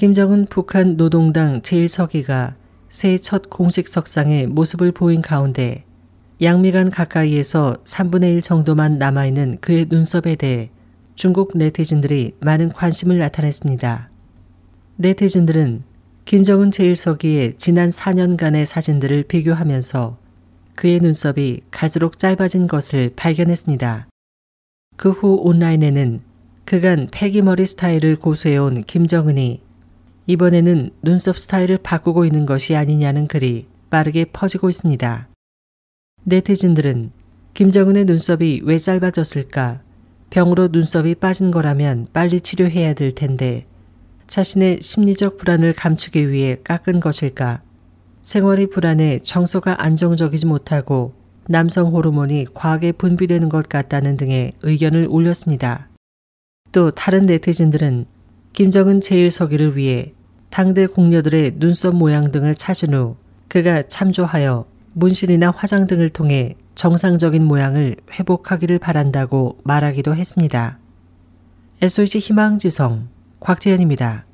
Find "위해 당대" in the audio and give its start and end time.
59.74-60.86